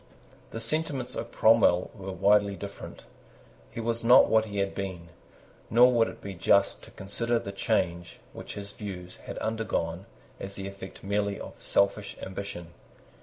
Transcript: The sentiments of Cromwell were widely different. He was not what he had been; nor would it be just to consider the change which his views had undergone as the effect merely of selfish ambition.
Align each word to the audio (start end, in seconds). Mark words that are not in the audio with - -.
The 0.49 0.59
sentiments 0.59 1.13
of 1.13 1.31
Cromwell 1.31 1.91
were 1.93 2.11
widely 2.11 2.55
different. 2.55 3.03
He 3.69 3.79
was 3.79 4.03
not 4.03 4.27
what 4.27 4.45
he 4.45 4.57
had 4.57 4.73
been; 4.73 5.09
nor 5.69 5.91
would 5.93 6.07
it 6.07 6.21
be 6.21 6.33
just 6.33 6.81
to 6.85 6.89
consider 6.89 7.37
the 7.37 7.51
change 7.51 8.17
which 8.33 8.55
his 8.55 8.71
views 8.73 9.17
had 9.27 9.37
undergone 9.37 10.07
as 10.39 10.55
the 10.55 10.67
effect 10.67 11.03
merely 11.03 11.39
of 11.39 11.61
selfish 11.61 12.17
ambition. 12.19 12.69